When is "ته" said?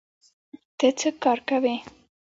0.77-0.87